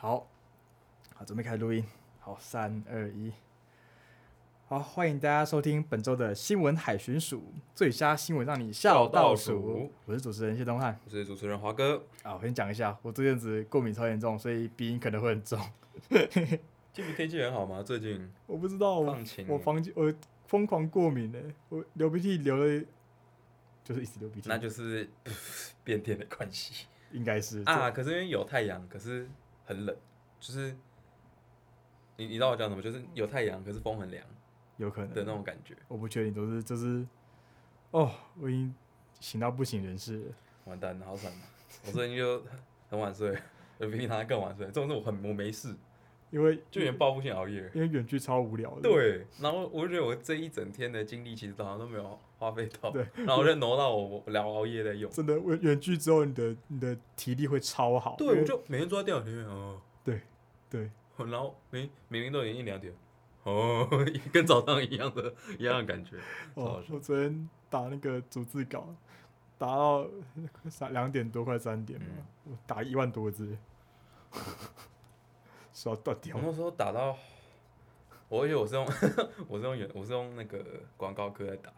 [0.00, 0.28] 好，
[1.12, 1.84] 好，准备开始录音。
[2.20, 3.32] 好，三二一，
[4.68, 7.42] 好，欢迎大家收听本周的新闻海巡署，
[7.74, 9.90] 最瞎新闻让你笑倒数。
[10.04, 12.00] 我是主持人谢东汉，我是主持人华哥。
[12.22, 15.58] 啊，我先讲一下，我这阵子过敏超严重，所以鼻音可能会很重。
[16.08, 17.82] 今天天气很好吗？
[17.82, 19.18] 最近我不知道，我
[19.48, 20.14] 我房间我
[20.46, 21.40] 疯狂过敏呢，
[21.70, 22.84] 我流鼻涕流了，
[23.82, 25.10] 就是一直流鼻涕，那就是
[25.82, 26.86] 变天的关系。
[27.10, 29.26] 应该是啊，可是因为有太阳，可是
[29.68, 29.94] 很冷，
[30.40, 30.74] 就是
[32.16, 32.80] 你你知道我讲什么？
[32.80, 34.24] 就是有太阳，可是风很凉，
[34.78, 35.76] 有可能的那种感觉。
[35.88, 37.06] 我不确定，都是就是
[37.90, 38.74] 哦，我已经
[39.20, 41.30] 醒到不省人事了，完蛋了，好惨！
[41.86, 42.42] 我最近就
[42.88, 43.38] 很晚睡，
[43.78, 44.64] 比平常更晚睡。
[44.68, 45.76] 这种是我很我没事。
[46.30, 48.82] 因为就连报复性熬夜，因为远距超无聊的。
[48.82, 52.90] 对，然后我就觉得我这一整天的精力其实好像都没有花费到。
[52.90, 55.10] 对，然后我就挪到我聊熬夜在用。
[55.10, 58.14] 真的，我远距之后，你的你的体力会超好。
[58.18, 59.80] 对，我就每天坐在电脑前面哦。
[60.04, 60.20] 对
[60.68, 62.92] 对， 然后每明明都已经一两点，
[63.44, 63.88] 哦，
[64.32, 66.16] 跟早上一样的一样的感觉。
[66.54, 68.94] 哦，我昨天打那个逐字稿，
[69.56, 70.06] 打到
[70.68, 72.06] 三两点多快三点了，
[72.44, 73.56] 我打一万多个字。
[75.78, 76.36] 说要断掉。
[76.36, 77.16] 我那时候打到，
[78.28, 78.84] 我以为我是用，
[79.46, 80.58] 我是用原，我是用那个
[80.96, 81.72] 广告歌在打，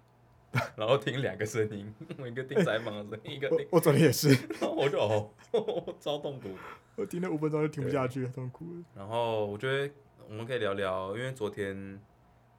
[0.75, 3.69] 然后听两个声音，我一个听采访的声音， 一个听。
[3.70, 5.31] 我昨天也是，然后我就哦，
[6.01, 6.48] 超痛苦。
[6.97, 8.65] 我听了五分钟就听不下去，痛苦。
[8.95, 9.92] 然后我觉得
[10.27, 12.01] 我们可以聊聊，因为昨天，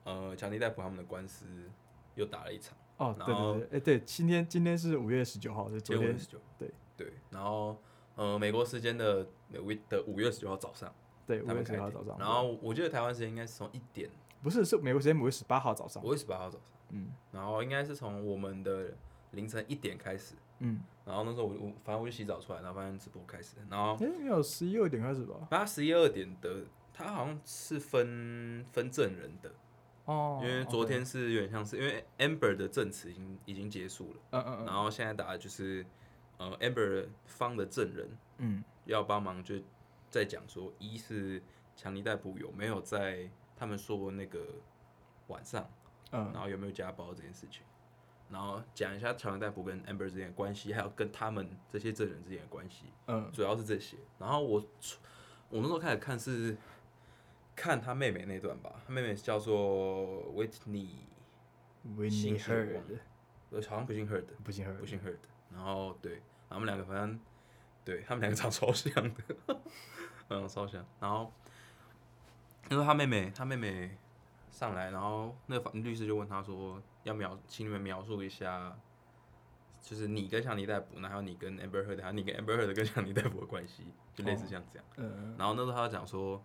[0.04, 1.44] 呃，强尼戴普他们的官司
[2.14, 2.76] 又打了一场。
[2.98, 6.38] 哦，对对对，哎对，今天今天是五月十九号，是昨天十九。
[6.56, 7.76] 对对，然后
[8.14, 9.26] 呃，美国时间的
[9.60, 10.94] 五的五月十九号早上。
[11.26, 12.16] 对，五月十号早上。
[12.18, 14.10] 然后我记得台湾时间应该是从一点，
[14.42, 16.02] 不是，是美国时间五月十八号早上。
[16.04, 18.92] 五月十八号早上，嗯，然后应该是从我们的
[19.30, 25.36] 凌晨一点开始，嗯，然后那时候我我反正我就洗澡出来，然后发现直播开始，然后哎，没有十一二点开始吧？
[25.50, 29.52] 他十一二点的，他好像是分分证人的
[30.06, 35.86] 哦，因为昨天是有点像是因为 Amber 的证词已经已经结束了，嗯嗯，然后现在打的就是
[36.38, 38.08] 呃 Amber 方的证人，
[38.38, 39.54] 嗯，要帮忙就。
[40.12, 41.42] 在讲说，一是
[41.74, 44.44] 强尼戴普有没有在他们说那个
[45.28, 45.66] 晚上，
[46.10, 47.62] 嗯，然后有没有家暴这件事情，
[48.28, 53.96] 然后讲一下强尼戴普跟 Amber 之间的关系，还有跟他们这些证人之间的关系，嗯，主要是这些。
[54.18, 54.62] 然后我
[55.48, 56.54] 我那时候开始看是
[57.56, 62.98] 看他妹妹那段吧，他妹妹叫做 Whitney，Whitney Heard，
[63.50, 65.16] 好像不姓 Heard，不姓 Heard，不姓 Heard。
[65.50, 66.16] 然后对，
[66.48, 67.18] 然后他们两个反正
[67.84, 69.22] 对他们两个长超像的。
[70.28, 70.84] 嗯，超像。
[71.00, 71.32] 然后
[72.68, 73.96] 他说他妹妹，他妹妹
[74.50, 78.76] 上来，然后那个法律师就问他说，要描，请你们描述一下，
[79.80, 84.86] 就是你跟强尼戴普，然后你跟 Amber Heard，还有你跟 Amber Heard 跟强尼戴普的关系，就类似像这样。
[84.96, 85.34] 嗯。
[85.36, 86.42] 然后那时候他就讲说，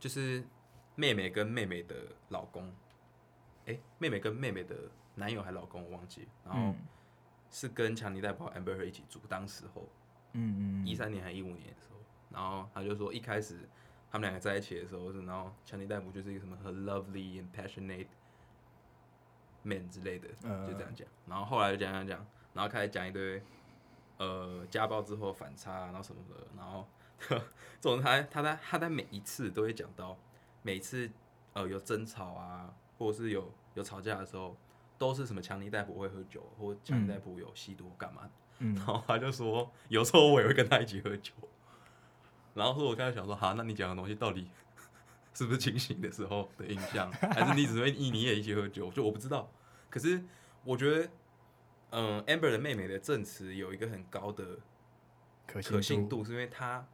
[0.00, 0.42] 就是
[0.94, 1.94] 妹妹跟妹妹的
[2.30, 2.74] 老公，
[3.66, 4.74] 哎，妹妹跟妹妹的
[5.14, 6.74] 男友还老公我忘记，然后
[7.50, 9.86] 是跟强尼戴普和 Amber Heard 一起住，当时候，
[10.32, 11.98] 嗯嗯，一三年还一五年的时候。
[12.30, 13.68] 然后他就说，一开始
[14.10, 18.06] 他们两个在一起的时候，然后强尼戴普就是一个什么很 lovely and passionate
[19.62, 20.28] man 之类的，
[20.66, 21.06] 就这样讲。
[21.26, 23.42] 然后后来就讲讲讲，然后开始讲一堆
[24.16, 26.46] 呃家暴之后反差，然后什么的。
[26.56, 26.86] 然后
[27.80, 30.16] 总之他他在他在每一次都会讲到，
[30.62, 31.10] 每次
[31.52, 34.56] 呃有争吵啊，或者是有有吵架的时候，
[34.96, 38.30] 都是什么强尼戴普会喝酒，或强尼戴普有吸毒干嘛。
[38.62, 38.74] 嗯。
[38.76, 41.32] 然后他就说，有时候我也会跟他一起喝酒。
[42.54, 44.48] 然后说，我刚才想说，哈，那你讲的东西到底
[45.34, 48.90] 是不是清醒的时候的印象，还是你只会你你也一起喝酒？
[48.90, 49.50] 就我不知道。
[49.88, 50.22] 可是
[50.64, 51.10] 我觉得，
[51.90, 54.58] 嗯，Amber 的妹妹的证词有一个很高的
[55.46, 56.86] 可信度，可信度是因为她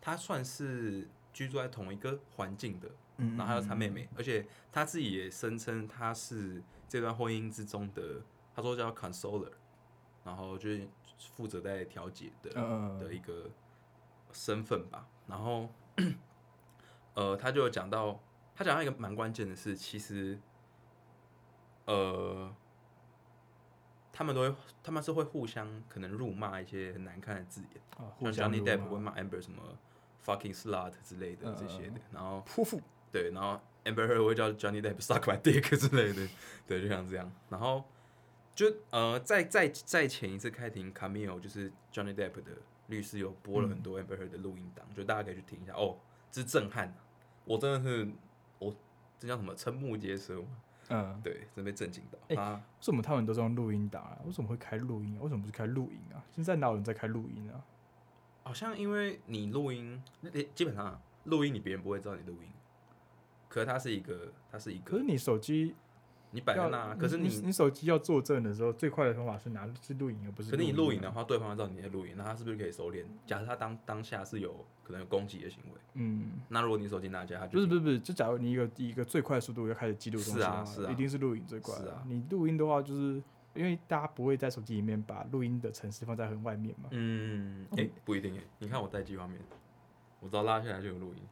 [0.00, 2.88] 她算是居住在同一个环境的，
[3.18, 8.22] 嗯，然后还有她妹妹，而且她自己也声称她是这段婚姻之中的，
[8.54, 9.52] 她说叫 consoler，
[10.24, 10.88] 然后就是
[11.34, 12.50] 负责在调解的
[12.98, 13.50] 的一个。
[14.34, 15.68] 身份吧，然后，
[17.12, 18.18] 呃，他就有讲到，
[18.54, 20.40] 他讲到一个蛮关键的事，其实，
[21.84, 22.50] 呃，
[24.10, 29.62] 他们都会，他们是会互相可能辱骂一些很难看的字眼，啊、像 Johnny Depp 会骂 Amber 什么
[30.24, 32.80] fucking slut 之类的这些的，呃、然后泼妇，
[33.12, 36.26] 对，然后 Amber 会叫 Johnny Depp suck my dick 之类的，
[36.66, 37.84] 对，就像这样，然后
[38.54, 42.52] 就呃，在在在前一次开庭，Camille 就是 Johnny Depp 的。
[42.88, 45.96] 律师有播了很多 Amber Heard 的录音档，嗯、就大家可以去听一下哦，
[46.30, 46.94] 这震撼，
[47.44, 48.06] 我真的是
[48.58, 48.74] 我
[49.18, 50.44] 这叫什么瞠目结舌，
[50.90, 52.42] 嗯，对，真被震惊到。
[52.42, 54.18] 啊、为什么他们都是用录音档啊？
[54.26, 55.22] 为什么会开录音啊？
[55.22, 56.22] 为什么不是开录音啊？
[56.32, 57.64] 现在哪有人在开录音啊？
[58.42, 62.50] 好像因为你录音，那基本上录音你别人不会知道你录音，
[63.48, 64.90] 可是它是一个，它是一个。
[64.90, 65.74] 可是你手机。
[66.32, 70.50] 你摆在那，可是你你手机要作证的时候，最快的方法是拿是录影，而不是。
[70.50, 73.04] 可是你录影的话，对方知道你在录影，那他是不是可以收敛？
[73.26, 81.74] 假设他当当下是有可能有攻击的行为，嗯，那如果你手机拿起来，他就不是不是不是，就假如你一个一个最快速度要开始记录东西，是啊是啊，一定是录影最快。
[81.76, 83.22] 是啊，你录音的话，就是
[83.54, 86.88] 因为大家不会在手机里面把录音的程式放在很外面嘛。
[86.92, 89.38] 嗯，哎，不一定哎，你看我待机画面，
[90.20, 91.22] 我只要拉下来就有录音。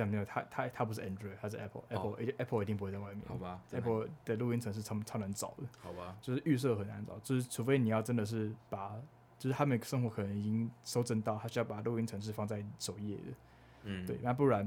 [0.00, 3.22] 但没有，它它它不是 Android，它是 Apple，Apple Apple 一定不会在外面。
[3.28, 5.64] 好吧，Apple 的录音程式超超难找的。
[5.82, 8.98] 好吧，就是预设很难找，就是除非你要真的是把，
[9.38, 13.22] 就是他们生活可能已经收整到，他需要把录音程式放在首页的。
[13.84, 14.66] 嗯，对，那不然，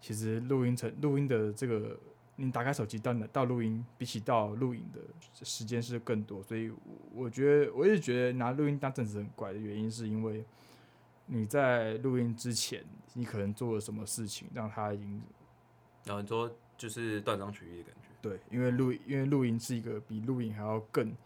[0.00, 1.94] 其实录音程录音的这个，
[2.36, 5.00] 你打开手机到到录音，比起到录影的
[5.44, 6.72] 时间是更多，所以
[7.12, 10.42] 我觉得我一直觉得拿录音当正职很怪的原因，是因为。
[11.34, 12.84] 你在录音之前，
[13.14, 15.22] 你可能做了什么事情，让他已经，
[16.04, 18.08] 然后你说就是断章取义的感觉。
[18.20, 21.16] 对，因为录因为录音是一个比录音还要更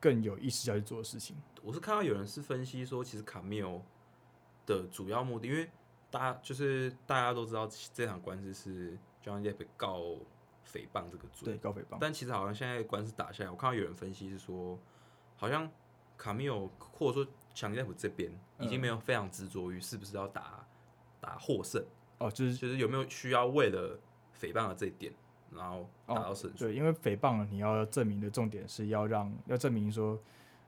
[0.00, 1.36] 更有意识要去做的事情。
[1.62, 3.80] 我是看到有人是分析说，其实卡缪
[4.66, 5.70] 的主要目的，因为
[6.10, 10.00] 大家就是大家都知道这场官司是 Johnny Depp 告
[10.66, 11.98] 诽谤这个罪，对，告诽谤。
[12.00, 14.76] 但其实好像现在官司打下来，我看到有人分析是说，
[15.36, 15.70] 好像
[16.18, 17.32] 卡缪或者说。
[17.54, 20.64] 强尼戴普这边已经没有非常执着于是不是要打
[21.20, 21.84] 打获胜
[22.18, 23.98] 哦，就是就是有没有需要为了
[24.40, 25.12] 诽谤的这一点，
[25.50, 26.58] 然后打到胜诉。
[26.58, 30.18] 对，因为诽谤你要证明的重点是要让要证明说，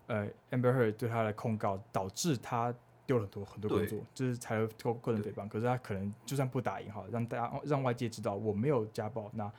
[0.06, 2.74] 呃，Amber Heard 对他的控告导致他
[3.06, 5.48] 丢了很多很多工作，就是才会构构成诽谤。
[5.48, 9.50] 可是他可能就算不打赢哈，让大家让外界知道我没有家暴，那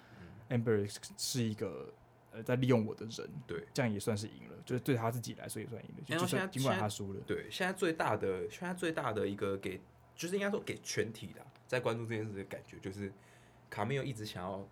[0.50, 0.88] Amber
[1.18, 1.92] 是一个。
[2.44, 6.04] 在利用我的人，对，这样也算是赢了，就是对他自己来说也算赢了。
[6.08, 9.80] 然后现在尽管他输了，对，现在最大的，现在最大的一个给，
[10.16, 13.12] 就是应该说给全体的在关注这件事的感觉，就是
[13.70, 14.68] 卡缪一直想要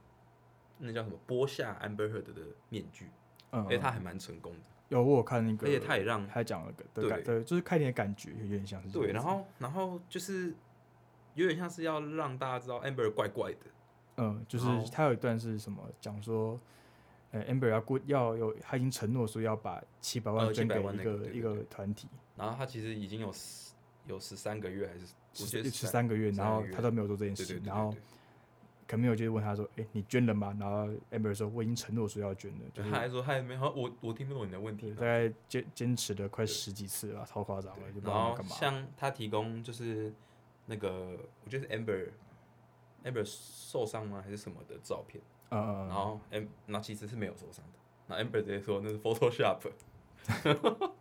[0.78, 3.10] 那叫什么剥下 Amber Heard 的面具，
[3.52, 4.60] 嗯，而且他还蛮成功的。
[4.90, 10.54] 有我有看那个，而且他也让他讲了个对对，就是开庭的感觉有点像是对，然后然后就是
[11.36, 13.60] 有点像是要让大家知道 Amber 怪怪的，
[14.18, 16.60] 嗯，就是他有一段是什么讲说。
[17.34, 22.08] 呃，Amber 要过要有，他已经承诺说要把七百万捐给一个一个团体，
[22.38, 23.74] 然后他其实已经有十
[24.06, 27.92] 有十三个月还是十三个月，然后他都没有做这件事，然后
[28.88, 30.56] 可没有就是问他说，哎，你捐了吗？
[30.60, 38.56] 然后 Amber 说我已经承诺说要捐了，就他还说他还没好，我我听不懂你的问题，大概坚坚持了快十几次了，超夸张了，就不知道干嘛。
[38.56, 40.14] 像他提供就是
[40.68, 42.10] 那个我觉得是 Amber
[43.04, 45.20] Amber 受伤吗还是什么的照片。
[45.54, 47.78] 嗯，然后 M 那其实是没有受伤的，
[48.08, 49.60] 那 Amber 直接说那是 Photoshop，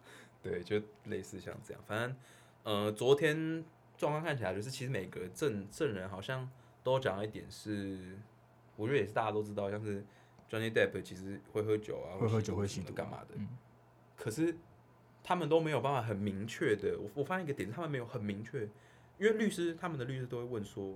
[0.42, 2.16] 对，就类似像这样，反正
[2.62, 3.64] 呃，昨天
[3.96, 6.46] 状况看起来就是，其实每个证证人好像
[6.84, 8.18] 都讲了一点是，
[8.76, 10.04] 我觉得也是大家都知道，像是
[10.50, 13.34] Johnny Depp 其实会喝酒啊，会喝酒会吸毒干嘛的，
[14.14, 14.54] 可是
[15.24, 18.68] 他们都没有办法很明确的，我我发现一个点，他们没有很明确，
[19.18, 20.94] 因为律师他们的律师都会问说。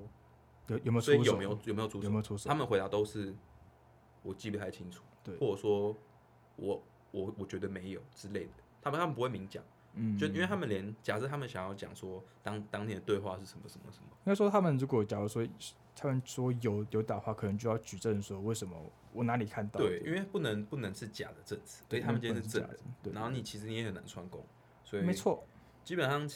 [0.68, 2.04] 有有没有所以有没有有没有出手？
[2.04, 2.48] 有没有出手？
[2.48, 3.34] 他们回答都是
[4.22, 5.96] 我记不太清楚，对，或者说
[6.56, 6.82] 我
[7.12, 8.50] 我我觉得没有之类的。
[8.82, 9.62] 他们他们不会明讲，
[9.94, 15.46] 嗯，就因为他们连假设他们想要讲说当当天的对话是什么什么什么，应该说他们如果假如说
[15.94, 18.76] 他们说有有打话，可能就要举证说为什么
[19.12, 19.80] 我哪里看到？
[19.80, 24.44] 对，因为不能不能是假的证词，对他们今天是证人，对，然后你其实你也很难串供，
[24.84, 25.44] 所以没错，
[25.84, 26.28] 基本上，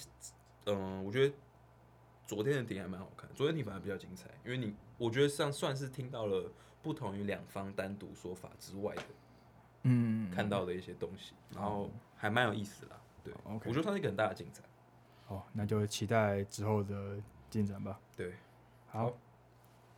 [0.66, 1.34] 嗯，我觉得。
[2.30, 6.48] 昨天的庭还蛮好看，昨天庭反而比较精彩，因为你我觉得算算是听到了
[6.80, 9.02] 不同于两方单独说法之外的，
[9.82, 14.64] 嗯，看到的一些东西，然后还蛮有意思的，对，OK，我觉得算是一个很大的进展。
[15.26, 17.20] 好，那就期待之后的
[17.50, 17.98] 进展吧。
[18.16, 18.32] 对，
[18.86, 19.18] 好，好，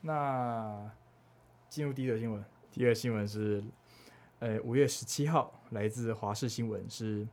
[0.00, 0.90] 那
[1.68, 3.62] 进入第一个新闻，第二个新闻是，
[4.38, 7.28] 呃，五月十七号来自华视新闻是。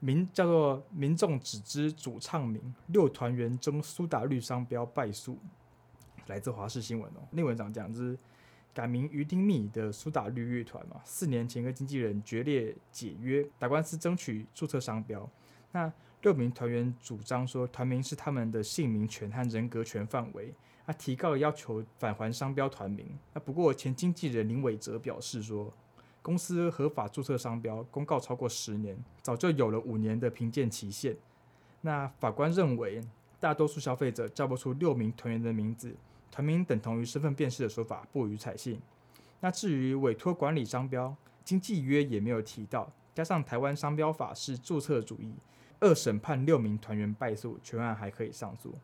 [0.00, 5.36] 名叫做民众只知主唱名，六团员争苏打绿商标败诉，
[6.28, 7.20] 来自华视新闻哦。
[7.30, 8.16] 那文章讲是
[8.72, 15.28] 改名于丁糸的苏打绿乐团嘛，四年前跟经纪人决裂解约，打官司争取注册商标。
[15.72, 20.54] 那六名团员主张说，团名是他们的姓名权和人格权范围，
[20.86, 23.18] 他提告要求返还商标团名。
[23.34, 25.74] 那不过前经纪人林伟哲表示说。
[26.28, 31.16] 公司合法注册商标公告超过十年，早就有了五年的评鉴期限。
[31.80, 33.00] 那法官认为，
[33.40, 35.96] 大多数消费者叫不出六名团员的名字，
[36.30, 38.78] 团名等同于身份辨识的说法不予采信。
[39.40, 42.92] 那至于委托管理商标，经纪约也没有提到。
[43.14, 45.32] 加上台湾商标法是注册主义，
[45.80, 48.74] 二审判六名团员败诉，全案还可以上诉。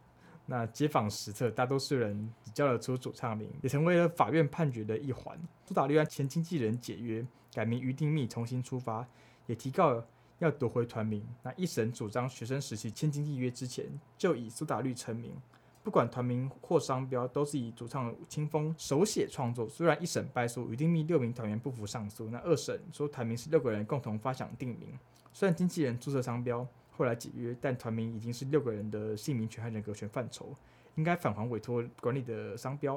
[0.46, 5.38] 那街访实测，大多数人只叫得出主唱名，也成为了法院判决的一环。
[5.66, 9.06] 苏打绿案前经纪人解约，改名于丁密，重新出发，
[9.46, 10.04] 也提告
[10.40, 11.26] 要夺回团名。
[11.42, 13.86] 那一审主张学生时期签经纪约之前
[14.18, 15.34] 就以苏打绿成名。
[15.82, 19.68] 不管团名或商标，都是以主唱青峰手写创作。
[19.68, 22.30] 虽然一审败诉，于丁密六名团员不服上诉。
[22.30, 24.98] 那二审说团名是六个人共同发想定名，
[25.32, 30.54] 虽然经纪人注册商标，后来解约，但团名已经是六个人的姓名权和人格权范畴，
[30.94, 32.96] 应该返还委托管理的商标。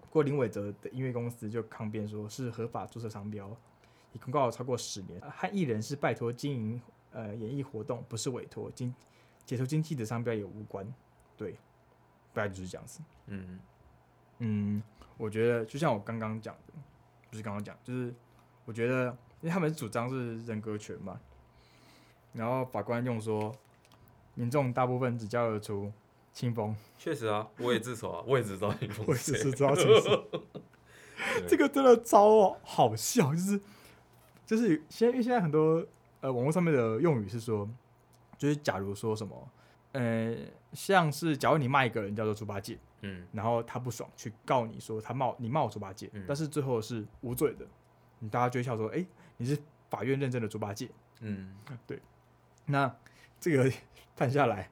[0.00, 3.54] 不过林伟哲的音乐公司就抗辩说是合法注册商标，
[4.12, 6.80] 已公告了超过十年，和艺人是拜托经营
[7.12, 8.94] 呃演艺活动，不是委托经
[9.44, 10.86] 解除经纪的商标也无关，
[11.36, 11.56] 对。
[12.34, 13.00] 大概就是这样子。
[13.26, 13.58] 嗯
[14.38, 14.82] 嗯，
[15.16, 16.72] 我觉得就像我刚刚讲的，
[17.30, 18.14] 不是刚刚讲，就是
[18.64, 19.06] 我觉得，
[19.40, 21.20] 因为他们主张是人格权嘛，
[22.38, 23.52] 然后法官用说，
[24.34, 25.92] 民众大部分只叫得出
[26.32, 26.74] 清风。
[26.96, 29.04] 确实啊，我也自首啊， 我也只知道清风。
[29.08, 30.24] 我也只知道清风。
[31.48, 33.60] 这个真的超好笑，就是
[34.46, 35.84] 就是现在因为现在很多
[36.20, 37.68] 呃网络上面的用语是说，
[38.38, 39.48] 就是假如说什么。
[39.92, 40.36] 呃，
[40.74, 47.66] 像是假如你骂一个人叫做猪八戒，嗯，然后他不爽去告你说他冒你骂我猪八戒，嗯，但是最后是无罪的，
[48.18, 49.04] 你大家就会笑说，哎，
[49.38, 50.90] 你是法院认证的猪八戒，
[51.20, 51.98] 嗯，对，
[52.70, 52.94] 那
[53.40, 53.70] 这个
[54.14, 54.70] 判下来，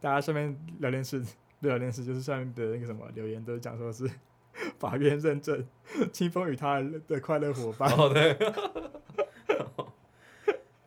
[0.00, 1.24] 大家上面聊天室
[1.60, 4.10] 聊天室就是上面的那个什么留言都讲说是
[4.78, 5.66] 法院认证
[6.12, 8.34] 清风与他的快乐伙伴，哦对，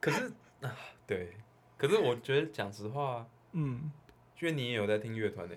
[0.02, 0.76] 可是啊
[1.08, 1.34] 对，
[1.78, 3.26] 可是我觉得讲实话。
[3.54, 3.92] 嗯，
[4.40, 5.56] 因为你也有在听乐团的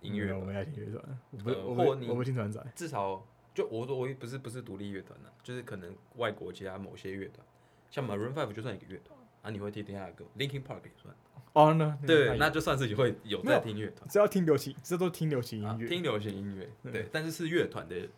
[0.00, 2.64] 音乐，我没在听乐团，我不，我不，我不听团仔。
[2.74, 3.24] 至少
[3.54, 7.46] 就我说，我不是不是独立乐团的，就是可能外国其他某些乐团，
[7.90, 11.14] 像 Maroon Five 就算一个乐团啊，你会听听他的歌，Linkin Park 也算。
[11.52, 18.08] 哦，那对，那就算是你会有在听乐团，只要听流行，这都听流行音乐，听流行音乐，对，但是是乐团的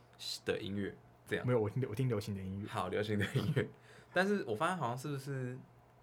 [0.45, 0.95] 的音乐
[1.27, 1.47] 这样。
[1.47, 2.67] 没有，我听我听流行的音乐。
[2.69, 3.69] 好，流行的音乐，
[4.13, 5.59] 但是我发现好像是不是？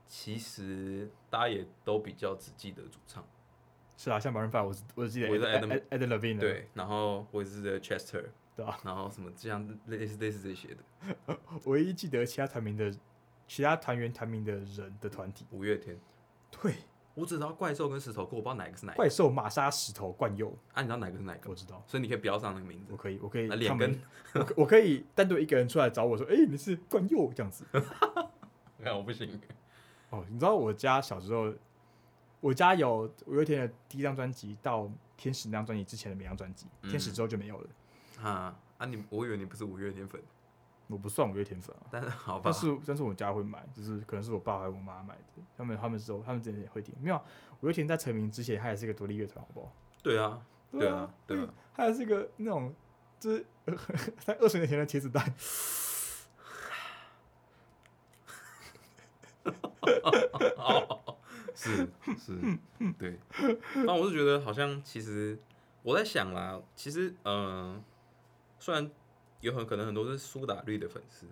[0.10, 3.28] 其实大家也都比较只记得主唱，
[3.98, 8.24] 是啊，像 Maroon 5，我我只记得 Adam Adam Levine 对，然后我只记得 Chester，
[8.56, 8.80] 对吧？
[8.86, 12.90] 然后什么这样类似类似这些的， 唯一记得其他团名的，
[13.48, 15.98] 其他团员团名的人的团体，五月天，
[16.52, 16.76] 对，
[17.14, 18.98] 我只知道怪兽跟石头，可我不知道哪个是哪个。
[18.98, 21.50] 怪兽、玛莎、石头、冠佑，啊，你知道哪个是哪个？
[21.50, 24.00] 我知道，所以你可以标上那个名字，我可以，我可以，脸跟，
[24.34, 27.66] 我我可以单独一个人出来找我说，哎，你是冠佑这样子，
[28.78, 29.40] 你看我不行。
[30.10, 31.54] 哦，你知道我家小时候，
[32.40, 37.70] 我家有五月天的第一张专辑到天使那张专辑之前的每张专辑，嗯、天使之后就没有了。
[38.22, 39.04] 啊啊你！
[39.10, 40.22] 我以为你不是五月天粉，
[40.88, 41.88] 我不算五月天粉啊。
[41.92, 45.44] 但是 好吧，但是但是我家会买，就是可能是我爸还是我妈买的。
[45.58, 46.96] 他们他们之后他们之前也会听。
[47.00, 47.22] 没有，
[47.62, 49.72] 五月天在成名之前，他也是个独立乐团，好不好？
[50.02, 50.42] 对啊，
[50.72, 52.74] 对啊，对啊，他还是个那种
[53.20, 53.46] 就是
[54.24, 55.34] 在二十年前的茄子蛋。
[61.56, 62.60] 是是，
[63.00, 63.18] 对。
[63.86, 65.38] 那我是觉得好像其实
[65.82, 67.36] 我在想啦，其实嗯、
[67.74, 67.84] 呃，
[68.60, 68.92] 虽然
[69.42, 71.28] 有很可能很多是苏打绿的粉丝，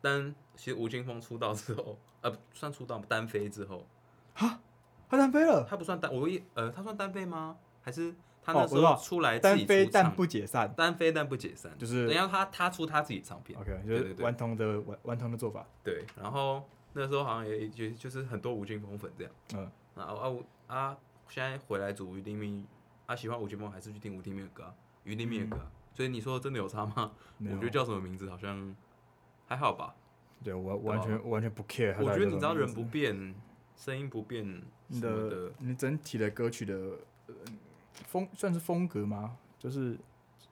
[0.00, 3.86] 但其实吴青峰出道之后，呃，不算出道单飞之后，
[4.34, 4.60] 哈，
[5.08, 5.66] 他单飞了？
[5.68, 7.56] 他不算单，我一呃，他算单飞吗？
[7.82, 16.62] 还是他那时候出来自己出唱、哦、单飞但不解散，单飞但不解散，就是等下他他出他自己唱片，OK，就是顽童的顽顽童的做法，对，然后。
[16.98, 20.98] 那时候好像也也就是很多吴青峰粉这样，嗯，然后啊啊，
[21.28, 22.66] 现在回来组于丁明，
[23.04, 24.72] 啊喜欢吴青峰还是去听吴丁明的歌，
[25.04, 25.62] 于丁明的歌，
[25.96, 27.12] 所以你说真的有差吗？
[27.40, 28.76] 我觉得叫什么名字好像
[29.46, 29.96] 还好吧。
[30.44, 31.96] 对我完全完全不 care。
[31.98, 33.34] 我觉得你知道人不变，
[33.74, 36.98] 声音不变，你的你整体的歌曲的
[38.06, 39.36] 风算是风格吗？
[39.58, 39.98] 就是。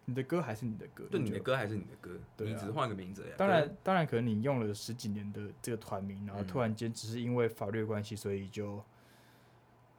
[0.07, 3.37] 你的歌还是你的歌，对，你的歌还是你的歌，你只是换个名字呀。
[3.39, 8.85] 当然，当然，可能你用了十几年的这个团名，然后突然间只是因为法律关系，所以就，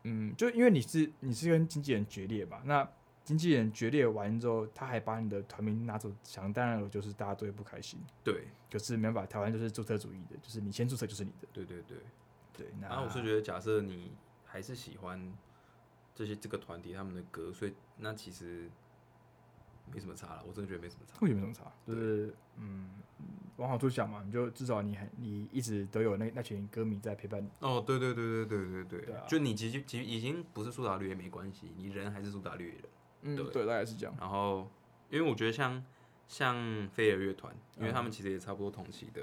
[0.03, 2.61] 嗯，就因为你是你是跟经纪人决裂吧？
[2.65, 2.87] 那
[3.25, 7.99] 经纪人决裂完之后，他还把你的团名拿走，想当然了，就是大家都会不开心。
[8.23, 11.47] 对，可是没办法，台湾就是注册主义的，就是你先注册就是你的。
[11.51, 11.97] 对对对
[12.53, 12.67] 对。
[12.79, 14.13] 那我是觉得，假设你
[14.45, 15.33] 还是喜欢
[16.13, 18.69] 这些这个团体他们的歌，所以那其实。
[19.93, 21.15] 没什么差了，我真的觉得没什么差。
[21.21, 21.71] 为什么没什么差？
[21.85, 22.89] 就是嗯，
[23.57, 27.47] 往好处想嘛，你就至少你还你一直都有那那群歌迷在陪伴你。
[27.59, 29.15] 哦，对对对对对对对。
[29.27, 32.77] 就你其实其实已经不是苏打绿也没关系，你人还是苏打绿人。
[33.25, 34.15] 嗯，对，对，大概是这样。
[34.19, 34.67] 然后，
[35.09, 35.83] 因为我觉得像
[36.27, 36.55] 像
[36.89, 39.21] 飞儿乐团，因为他们其实也差不多同期的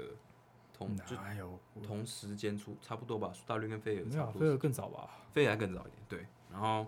[0.73, 3.31] 同就哪有同时间出，差不多吧。
[3.33, 5.09] 苏打绿跟飞儿没有，差不多飞儿更早吧？
[5.31, 6.27] 飞儿还更早一点，对。
[6.51, 6.85] 然后，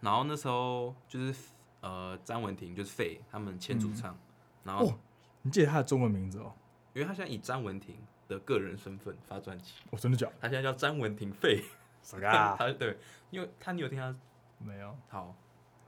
[0.00, 1.34] 然后那时候就是
[1.80, 4.18] 呃，詹文婷就是费他们签主唱，嗯、
[4.64, 4.98] 然后、哦、
[5.42, 6.52] 你记得他的中文名字哦？
[6.94, 7.96] 因为他现在以詹文婷
[8.28, 10.32] 的个人身份发专辑，我、哦、真的假的？
[10.40, 11.62] 他现在叫詹文婷费，
[12.02, 12.54] 啥？
[12.56, 12.96] 他对，
[13.30, 14.14] 因为他你有听他
[14.58, 14.96] 没有？
[15.08, 15.34] 好，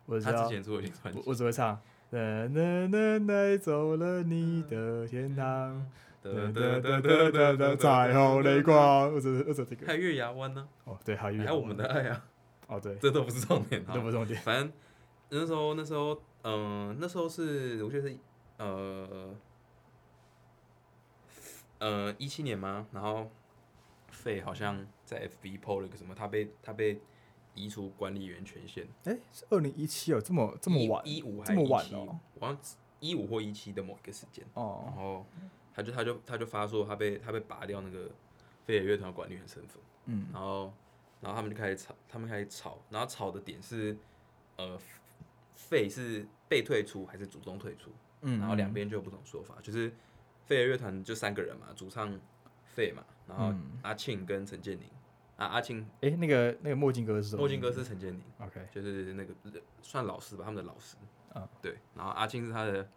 [0.07, 1.79] 我他之前出过一些专辑，我只会唱。
[2.11, 5.85] 啦啦啦，带走了你的天堂。
[6.23, 9.13] 哒哒哒哒哒哒，彩虹泪光。
[9.13, 9.87] 我只我只这个。
[9.87, 10.69] 还有月牙湾呢？
[10.85, 11.45] 哦，对，还有月。
[11.45, 12.25] 还有我们的爱啊。
[12.69, 14.41] 哦，对，这都不是重点，都不是重点。
[14.43, 14.73] 反正
[15.31, 18.17] 那时候，那时候，嗯，那时候是我觉得是
[18.59, 19.35] 呃
[21.79, 22.87] 呃一七年吗？
[22.93, 23.29] 然后
[24.11, 27.01] 费好像在 FB PO 了个什么，他被他被。
[27.57, 32.59] 移除管理员权限，哎、欸，是二零一七哦，这么这么晚，一五还这么晚哦，好像
[33.01, 35.27] 一五或一七的某一个时间哦，然后
[35.75, 38.11] 他就他就他就发说他被他被拔掉那个
[38.65, 40.73] 飞儿乐团管理员身份，嗯，然后
[41.21, 43.97] 然后他们就开始吵，他们开始吵，然后吵的点是，
[44.57, 44.79] 呃，
[45.55, 49.91] 费是被退出还是主动退出，嗯，然后两边就有不同说法，就是
[50.45, 52.21] 飞儿乐团就三个人嘛，主唱
[52.75, 54.87] 费嘛，然后阿庆跟陈建宁。
[55.37, 57.41] 啊，阿青，哎、欸，那个那个墨镜哥是什么？
[57.41, 59.35] 墨镜哥是陈建宁，OK，就是那个
[59.83, 60.97] 算老师吧，他们的老师，
[61.35, 62.89] 啊，对，然后阿青是他的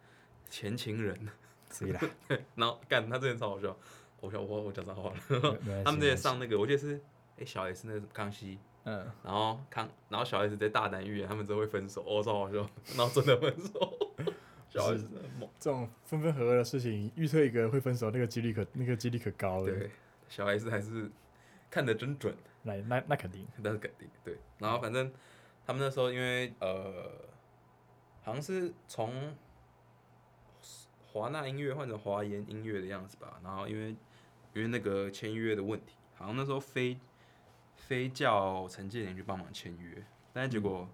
[0.48, 1.28] 前情人，
[1.70, 2.00] 谁啦？
[2.26, 3.76] 对，然后干他之前超好笑，
[4.20, 6.94] 我笑我我讲脏话了， 他们之前上那个，我记得是
[7.36, 12.66] 哎、欸、小 S 那个康熙，嗯，然后康，然后小 S 在大胆预言他们之后会分手，哦，超好笑，
[12.96, 13.98] 然后真的分手，
[14.70, 15.06] 小 S
[15.58, 19.90] 这种分分合合的事情，预测一个人会分手，那个几率可那个几率可高了，对，
[20.30, 21.10] 小 S 还是。
[21.70, 24.36] 看得真准，那那那肯定，那是肯定对。
[24.58, 25.12] 然后反正
[25.64, 27.10] 他们那时候因为呃，
[28.22, 29.36] 好像是从
[31.06, 33.40] 华纳音乐换成华研音乐的样子吧。
[33.44, 33.90] 然后因为
[34.52, 36.98] 因为那个签约的问题，好像那时候非
[37.76, 40.88] 非叫陈建年去帮忙签约，但是结果、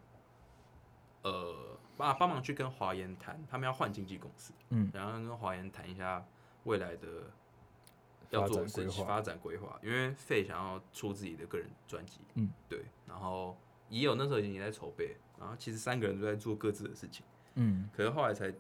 [1.23, 6.23] 嗯、呃帮帮忙去跟华研谈，他们要换经纪公司，嗯，然后跟华研谈一下
[6.65, 7.09] 未来的。
[8.31, 13.57] 要做规划，发展规划，因为费想要出自己的个人专辑，嗯，对，然后
[13.89, 18.53] 也有那时候已经在筹备，然后其实三个人都在做各自的事情，嗯，可是后来才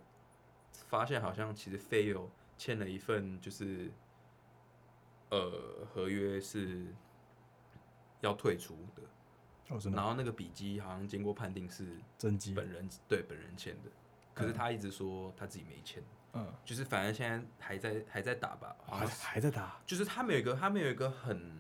[0.72, 3.90] 发现，好像其实费有签了一份就是
[5.30, 6.86] 呃合约是
[8.20, 9.02] 要退出的，
[9.74, 13.90] 哦，然后那个笔记好像经过判定是真迹，本人对本人签的，
[14.32, 16.00] 可是他一直说他自己没签。
[16.02, 16.06] 嗯，
[16.64, 21.58] 就是反正现在还在还在打吧，还还在打，就是他们有一个他们有一个很，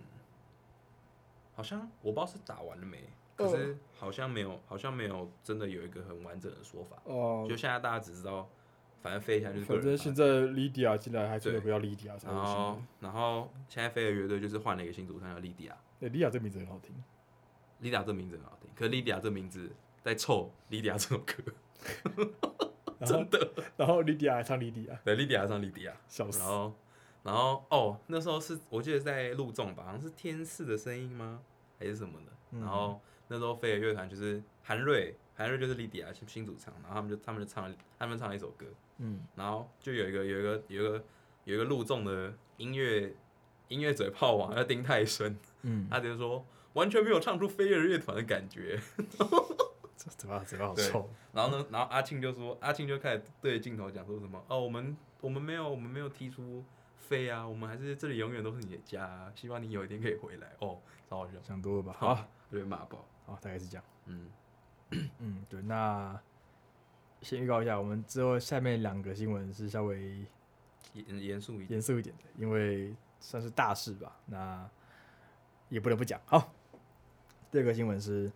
[1.54, 6.96] 好像我不知道是打完了没，可是好像没有好像没有真的有一个很完整的说法。
[7.04, 8.48] 哦，就现在大家只知道，
[9.02, 9.64] 反正飞一下就是。
[9.64, 12.12] 反正现在 Lydia 进来还真的不要 Lydia。
[12.24, 15.72] 然后然后现在飞的乐队就是换了一个新主唱叫 Lydia。
[15.98, 16.94] 对，Lydia 这名字很好听
[17.80, 19.70] ，Lydia 这名字很好听，可是 Lydia 这名字
[20.02, 21.34] 在凑 Lydia 这首歌。
[23.04, 26.38] 真的，然后莉迪亚还唱莉迪亚，对，莉迪亚还唱莉迪亚，笑死。
[26.38, 26.72] 然后，
[27.24, 31.40] 然后哦，那时候是我记得在录众吧，好像是天使的声音吗？
[31.78, 32.32] 还是什么的？
[32.52, 38.64] 嗯、然后那时候飞儿乐团就是韩瑞，韩瑞就是莉迪亚新主唱，然后他们就他们就唱了，他们唱了一首歌，
[38.98, 41.04] 嗯，然后就有一个有一个有一个
[41.44, 43.14] 有一个录众的音乐
[43.68, 48.80] 音乐嘴炮王叫丁太升，嗯，他就说完全没有唱出飞儿乐团的感觉。
[49.96, 51.08] 嘴巴嘴巴好臭。
[51.32, 56.64] 然后呢，然后阿庆就说，阿庆就开始对着镜头讲说什么，哦，我们我们没有我们没有踢出
[56.96, 60.52] 飞啊，我们还是这里永远都是你的家，啊，希望你有一天可以回来。
[60.60, 60.78] 哦，
[61.08, 61.94] 超好笑，想多了吧？
[61.98, 63.04] 好，对，马宝。
[63.24, 63.84] 好，大概是这样。
[64.06, 64.30] 嗯
[65.18, 66.20] 嗯，对，那
[67.22, 70.24] 先预告一下，我们之后下面两个新闻是稍微
[70.92, 74.68] 严严肃一点严肃一点的，因为算是大事吧，那
[75.68, 76.20] 也不得不讲。
[76.26, 76.52] 好，
[77.50, 78.30] 第二个新闻是。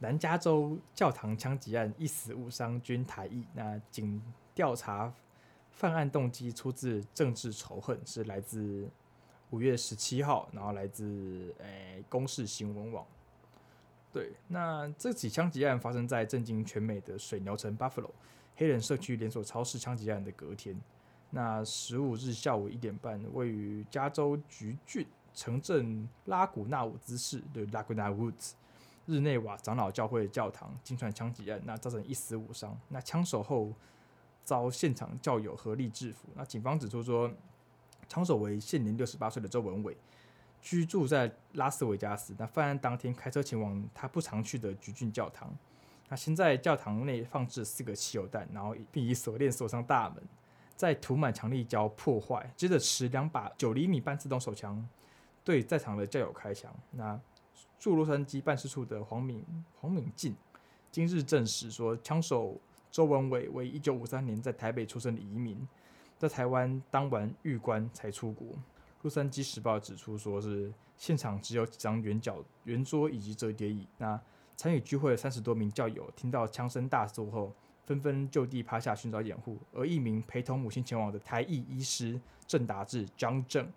[0.00, 4.22] 南加州教堂枪击案一死五伤均台裔，那经
[4.54, 5.12] 调查
[5.70, 8.88] 犯案动机出自政治仇恨，是来自
[9.50, 13.04] 五月十七号，然后来自诶、公视新闻网。
[14.12, 18.10] 对，那这起枪击案发生在震惊全美的水牛城 Buffalo
[18.56, 20.80] 黑人社区连锁超市枪击案的隔天。
[21.30, 28.52] 那十五日下午一点半，位于加州橘郡城镇拉古纳伍兹市的 Laguna Woods。
[29.08, 32.78] 日内瓦长老教会教堂惊传枪击案，那造成一死五伤。
[32.90, 33.72] 那枪手后
[34.44, 36.28] 遭现场教友合力制服。
[36.36, 37.28] 那警方指出说，
[38.06, 39.96] 枪手为现年六十八岁的周文伟，
[40.60, 42.34] 居住在拉斯维加斯。
[42.38, 45.50] 那犯案当天开车前往他不常去的橘郡教堂。
[46.10, 50.22] 那先在教堂内放置四个汽油弹，然后并以锁链锁上大门。
[50.76, 54.88] 再涂满强力胶破坏，接着持两把九厘米半自动手枪
[55.42, 56.72] 对在场的教友开枪。
[56.92, 57.18] 那
[57.78, 59.44] 驻洛杉矶办事处的黄敏
[59.80, 60.34] 黄敏进
[60.90, 62.58] 今日证实说，枪手
[62.90, 65.66] 周文伟为一九五三年在台北出生的移民，
[66.18, 68.48] 在台湾当完狱官才出国。
[69.02, 73.86] 洛杉矶时报指出，说是现场只有几张圆角圆桌以及折叠椅。
[73.98, 74.20] 那
[74.56, 77.52] 参与聚会的三十多名教友听到枪声大作后，
[77.84, 83.70] 纷纷就地趴下寻找掩护，而一名陪同母亲前往的台裔医师郑达志张正，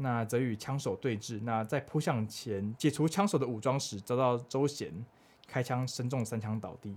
[0.00, 1.40] 那则与枪手对峙。
[1.42, 4.92] 那在扑向前解除枪手的武装时，遭到周贤
[5.46, 6.96] 开枪身中三枪倒地。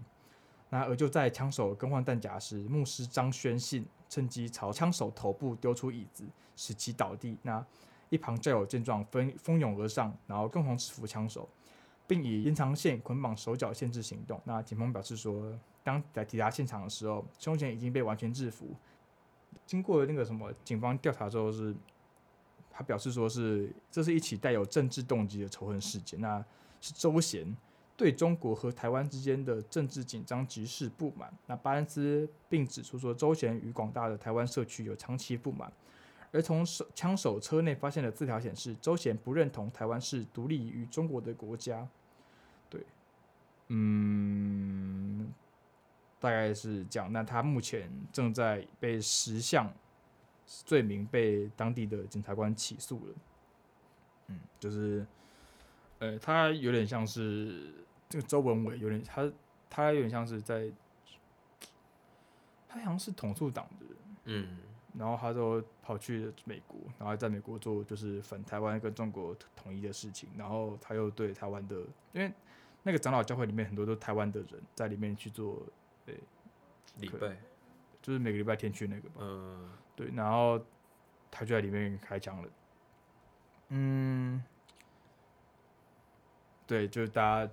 [0.70, 7.38] 那而就在枪手更换弹夹时，牧师张宣信趁机朝枪手头部丢出椅子，使其倒地。
[7.44, 7.66] 那
[8.10, 11.48] 一旁战友见状蜂蜂拥而上，然后共同制服枪手，
[12.08, 14.42] 并以延长线捆绑手脚限制行动。
[14.46, 15.58] 那警方表示说。
[15.86, 18.74] 当在抵达现场的时候，凶嫌已经被完全制服。
[19.66, 21.76] 经过那个什么警方调查之后，是
[22.74, 26.20] 他表示说是这是一起带有政治动机的仇恨事件。
[26.20, 26.44] 那
[26.82, 27.56] 是周贤
[27.96, 31.32] 对中国和台湾之间的政治紧张局势不满。
[31.46, 35.72] 那巴恩斯并指出说，周贤与广大的台湾社区有长期不满。
[36.32, 41.88] 而从手枪手车内发现的字条显示，周贤不认同台湾是独立于中国的国家。
[42.70, 42.82] 对，
[43.68, 45.32] 嗯。
[46.20, 49.70] 大概是这样，那他目前正在被十项
[50.46, 53.14] 罪名被当地的检察官起诉了。
[54.28, 55.06] 嗯，就是，
[56.00, 57.74] 呃，他有点像是
[58.10, 59.32] 这个周文伟，有点他
[59.70, 60.72] 他有点像是在，
[62.68, 64.58] 他好像是统促党的人，嗯，
[64.98, 71.76] 然后他就跑去美国，然后在美国做就是反台湾跟中国统一的事情，然后他又对台湾的，
[72.14, 72.32] 因为
[72.84, 75.64] 那个长老教会里面很多都是台湾的人在里面去做。
[76.06, 76.20] 对，
[76.98, 77.38] 礼拜
[78.02, 79.16] 就是每个礼拜天去那个吧。
[79.20, 80.60] 嗯，对，然后
[81.30, 82.50] 他就在里面开枪了。
[83.70, 84.44] 嗯，
[86.66, 87.52] 对，就是大家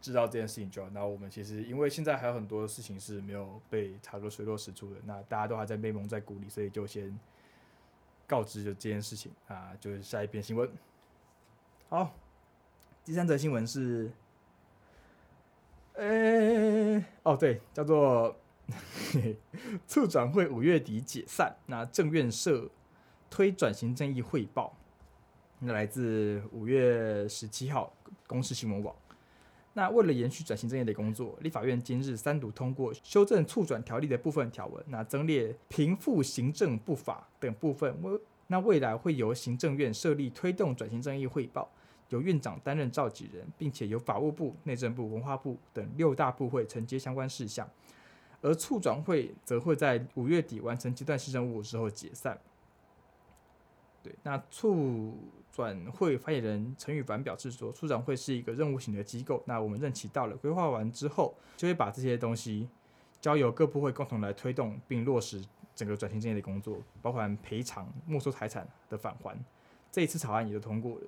[0.00, 0.90] 知道这件事情就好。
[0.94, 7.18] 然后我们其实因为现在还有很多事情是没有被查个水落石出的，那大家都还在被蒙在鼓里，所以就先
[8.26, 9.72] 告知就这件事情啊。
[9.80, 10.70] 就是下一篇新闻。
[11.88, 12.12] 好，
[13.04, 14.10] 第三则新闻是。
[15.94, 18.36] 呃、欸，哦，对，叫做
[19.86, 21.56] 促转会五月底解散。
[21.66, 22.70] 那政院社
[23.30, 24.76] 推转型正义汇报，
[25.60, 27.92] 那来自五月十七号
[28.26, 28.94] 公视新闻网。
[29.74, 37.96] 那为了延续转型正义的工作，立法院今日三读通过修正促转条例的部分条文，那增列平复行政不法等部分。
[38.48, 41.70] 那未来会由行政院设立推动转型正义汇报。
[42.08, 47.68] 由院长担任召集人，并且由法务部、内政部、文化部等六大部会承接相关事项，
[48.40, 52.38] 而促转会则会在五月底完成阶段性任务之后解散。
[54.02, 55.16] 对，那促
[55.50, 62.68] 转会发言人陈宇凡表示说，促转会是一个任务型的机构，那我们任期到了，规划完之后，就会把这些东西
[63.20, 69.36] 交由各部会共同来推动并落实整个转型正义的工作，包含赔偿、没收财产的返还。
[69.90, 71.02] 这一次草案也都通过了。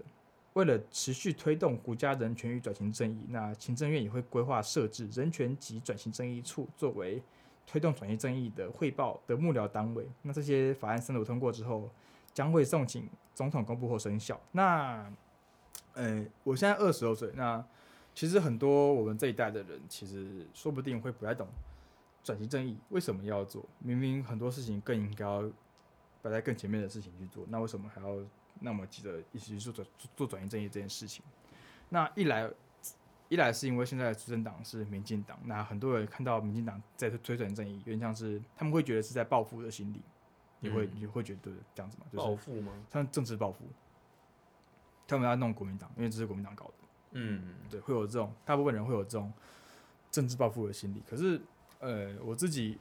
[0.54, 7.22] 为了持续推动国家人权与转型正义，那行政院也会规划设置人权及转型正义处，作为
[7.64, 10.04] 推动转型正义的汇报的幕僚单位。
[10.22, 11.88] 那这些法案三读通过之后，
[12.34, 14.40] 将会送请总统公布后生效。
[14.50, 15.08] 那，
[15.94, 17.64] 呃，我现在二十多岁，那
[18.12, 21.46] 其实很多我们这一代的人，其实说不定会不太懂
[22.24, 23.64] 转型正义为什么要做。
[23.78, 25.24] 明明很多事情更应该
[26.20, 28.16] 摆在更前面的事情去做，那为什么还要？
[28.58, 29.86] 那么记得一起去做转
[30.16, 31.24] 做转型正义这件事情，
[31.88, 32.50] 那一来
[33.28, 40.02] 一来是因为现在的执政党是民进党，那很多人看到民进党在推转型正义，有点像是他们会觉得是在报复的心理，
[40.58, 42.06] 你会你会觉得这样子吗？
[42.12, 42.72] 报复吗？
[42.92, 43.64] 像政治报复，
[45.06, 46.72] 他们要弄国民党，因为这是国民党搞的。
[47.12, 49.32] 嗯，对，会有这种大部分人会有这种
[50.10, 51.02] 政治报复的心理。
[51.08, 51.40] 可是，
[51.78, 52.78] 呃，我自己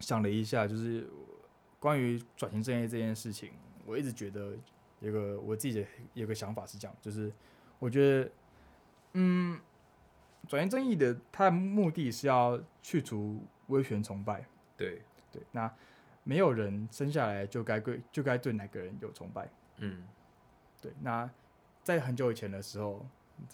[0.00, 1.08] 想了一下，就是
[1.78, 3.52] 关于转型正义这件事情。
[3.84, 4.56] 我一直觉得
[5.00, 7.32] 有个我自己的有个想法是这样，就是
[7.78, 8.30] 我觉得，
[9.14, 9.60] 嗯，
[10.46, 14.44] 转型正义的它的目的是要去除威权崇拜。
[14.76, 15.72] 对对，那
[16.24, 19.48] 没有人生下来就该对就该对哪个人有崇拜。
[19.78, 20.06] 嗯，
[20.80, 20.92] 对。
[21.00, 21.28] 那
[21.82, 23.04] 在很久以前的时候，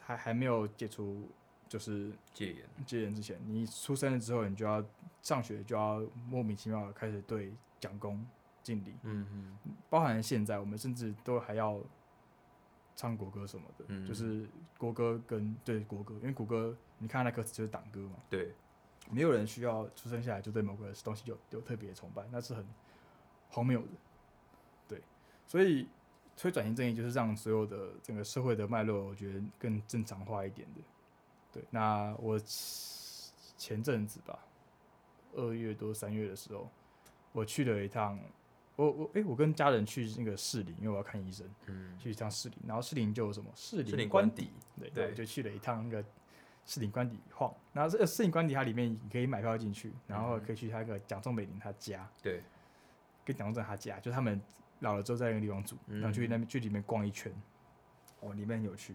[0.00, 1.28] 还还没有解除
[1.66, 4.84] 就是戒严戒严之前，你出生了之后，你就要
[5.22, 8.26] 上学，就要莫名其妙的开始对蒋公。
[8.68, 11.80] 敬礼，嗯嗯，包含现在我们甚至都还要
[12.94, 18.54] 唱国歌什么的，嗯、就是国歌跟对国歌，因为国歌你看那歌词就是党歌嘛，对，
[19.10, 22.66] 没有人需要出生下来就对某个东西有有特别崇拜，那是很
[23.48, 23.88] 荒谬的。
[24.86, 25.02] 对，
[25.46, 25.88] 所以
[26.36, 30.80] 推转型正义就是让所有的整个社会的脉络，我觉得更正常化一点的。
[31.50, 32.38] 对，那我
[33.56, 34.38] 前阵子吧，
[35.34, 36.70] 二月多三月的时候，
[37.32, 38.18] 我去了一趟，
[38.78, 46.08] 我我哎、欸，我跟家人去那个士林，因为我要看医生，嗯，去一趟士林，然后士林就有什么士林官邸，对，对，就去了一趟那个
[46.64, 52.40] 士林官邸晃，然后这个士林官邸它里面你可以买票进去，然后可以去他那个蒋仲美龄他家，对，
[53.24, 54.40] 跟蒋中正他家，就他们
[54.78, 57.32] 老了之后在那个地方住，然后去那边去里面逛一圈，
[58.20, 58.94] 哦，里面很有趣，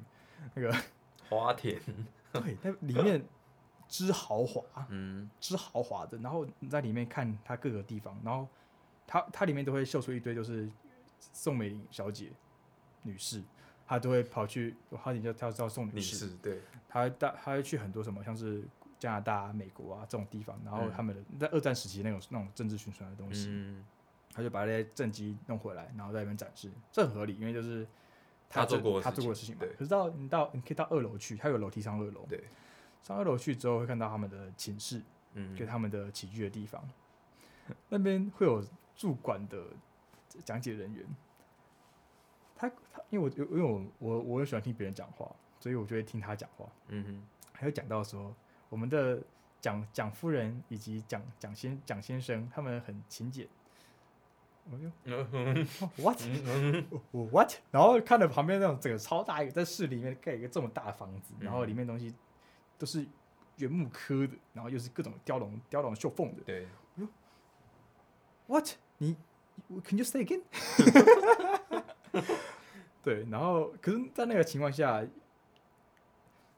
[0.53, 0.73] 那个
[1.29, 1.77] 花田。
[2.31, 3.23] 对，那里面
[3.87, 8.47] 之豪华，嗯，之豪华的，然后你在里面看它各个地方，然后
[9.13, 10.67] 它它里面都会秀出一堆，就是
[11.19, 12.31] 宋美龄小姐、
[13.03, 13.43] 女士，
[13.85, 18.63] 她都会跑去，她叫她叫宋女士，对，她大她会去很多什么，像是
[18.97, 23.85] 加拿大、美国啊这种地方，然后他们的在二战时期那种那种政治宣传的东西，嗯，
[24.33, 27.87] 他就把那些政绩弄回来，然后在里面展示，这很合理，因为就是。
[28.49, 29.63] 他做过他做过的事情嘛？
[29.75, 32.23] 可是到你到你可以到二楼去，他有楼梯上二楼。
[32.29, 32.43] 对，
[33.01, 35.01] 上二楼去之后会看到他们的寝室，
[35.33, 36.87] 嗯，给他们的起居的地方。
[37.89, 38.63] 那边会有
[38.95, 39.63] 驻馆的
[40.43, 41.05] 讲解人员。
[42.55, 45.29] 他他因为我因为我我我也喜欢听别人讲话，
[45.59, 46.65] 所以我就会听他讲话。
[46.87, 48.33] 嗯哼，还有讲到说
[48.69, 49.21] 我们的
[49.59, 53.47] 蒋蒋夫人以及蒋蒋先蒋先生他们很勤俭。
[55.97, 56.17] what
[57.11, 57.51] what？
[57.69, 62.15] 然后看着旁边那种整个超大一个，在市里面盖一个这么大的房子，然后里面东西
[62.77, 63.05] 都是
[63.57, 66.41] 原木刻的，然后又是各种雕龙雕龙绣凤的。
[66.43, 66.65] 对
[68.47, 68.69] ，what？
[68.97, 69.15] 你
[69.83, 70.41] ，can you say again？
[73.03, 75.05] 对，然后可是，在那个情况下。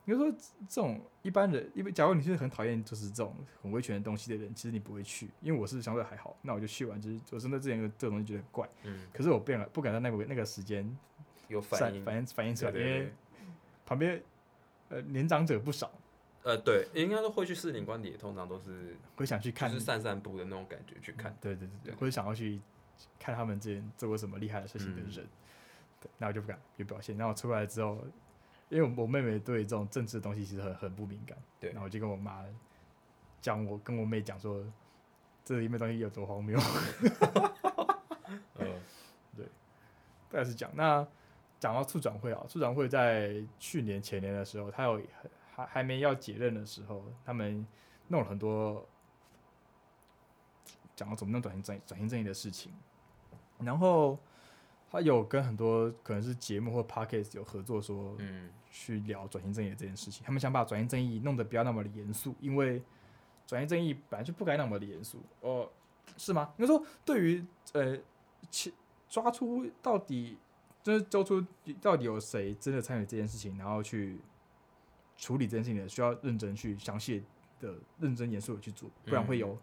[0.07, 0.31] 比如说
[0.69, 5.27] 这种一般人，因为假如你是很讨厌就是这种很威权的东西的人，其实你不会去。
[5.41, 8.69] 因为我是相对还好，那我就去完，就是我真的之前这个东西觉得很怪。
[8.83, 9.07] 嗯。
[9.11, 10.87] 可是我变了，不敢在那个那个时间
[11.47, 13.11] 有反应反应反应出来，因为
[13.83, 14.21] 旁边
[14.89, 15.91] 呃年长者不少。
[16.45, 21.35] 呃，对，应该说会去士林官邸，通常都是会想去看，就是散散步的那种感觉去看。
[21.41, 22.61] 对对对对，或者想要去
[23.19, 25.25] 看他们之前做过什么厉害的事情的人。
[25.25, 25.29] 嗯。
[26.01, 27.17] 对，那我就不敢有表现。
[27.17, 27.99] 然后我出来之后。
[28.67, 32.43] 因为我妹妹对这种政治的东西其实很很不敏感，对，然后我就跟我妈
[33.39, 34.65] 讲，我跟我妹讲说，
[35.43, 36.59] 这里面东西有多荒谬。
[38.57, 38.67] 嗯，
[39.37, 39.45] 对，
[40.31, 40.71] 大概是讲。
[40.73, 41.07] 那
[41.59, 44.99] 讲到促转会啊，促转会在去年前年的时候，他有
[45.55, 47.65] 还还没要解任的时候，他们
[48.09, 48.85] 弄了很多
[50.95, 52.73] 讲到怎么弄转型转转型正义的事情，
[53.59, 54.19] 然后。
[54.87, 60.23] 他有跟很多可能是节目或 podcast 有合作，说嗯去聊转型正义这件事情。
[60.23, 62.81] 他们想把转型正义弄得不要那么的严肃，因为
[63.45, 65.21] 转型正义本来就不该那么的严肃。
[65.41, 65.69] 哦，
[66.15, 66.53] 是吗？
[66.57, 67.97] 应该说，对于呃，
[69.09, 70.37] 抓出到底
[70.81, 71.43] 就是揪出
[71.81, 74.21] 到底有谁真的参与这件事情，然后去
[75.17, 77.23] 处理这件事情的，需要认真去详细
[77.59, 79.57] 的、认真严肃的去做，不然会有。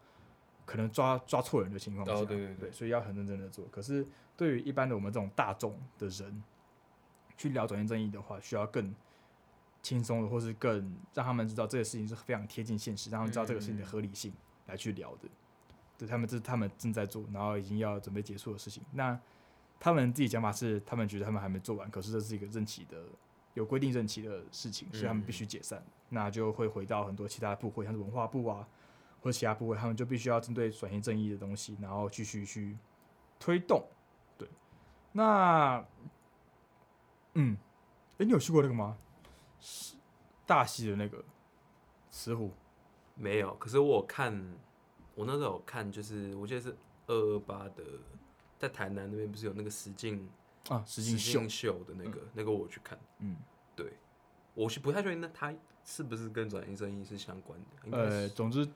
[0.64, 3.66] 可能抓抓错人的情况下，哦，对对对，所以要很认真的做。
[3.66, 6.42] 可是对于一般的我们这种大众的人，
[7.36, 8.94] 去聊转型正义的话，需要更
[9.82, 14.32] 轻松的，或是更让他们知道这个事情是非常贴近现实，让他们知道这个事情的合理性
[14.66, 15.28] 来去聊的。
[15.98, 18.84] 对，他们这是他们正在做，然后已经要准备结束的事情。
[18.92, 19.18] 那
[19.80, 23.04] 他们自己讲法是，他们觉得他们还没做完，可是这是一个任期的
[23.54, 25.82] 有规定任期的事情，所以他们必须解散。
[26.08, 28.66] 那就会回到很多其他部会，像是文化部啊。
[29.20, 32.76] 或者其他部会，他们就必须要针对转型正义的东西，然后继续去
[33.38, 33.86] 推动。
[34.36, 34.48] 对，
[35.12, 35.76] 那，
[37.34, 37.56] 嗯，
[38.14, 38.98] 哎、欸，你有去过那个吗？
[40.44, 41.24] 大溪的那个
[42.10, 42.50] 石湖？
[43.14, 44.34] 没有，可是我看，
[45.14, 47.84] 我那时候有看，就是我记得是二二八的，
[48.58, 50.28] 在台南那边不是有那个石境
[50.68, 52.98] 啊，实境秀秀的那个，嗯、那个我去看。
[53.18, 53.36] 嗯，
[53.74, 53.92] 对，
[54.54, 57.96] 我是不太确定，那他是不是跟转型正义是相关的？
[57.96, 58.68] 呃，总之。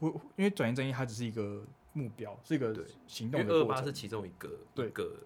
[0.00, 2.74] 因为转型正义它只是一个目标，是一个
[3.06, 5.18] 行动的过是其中一个，一个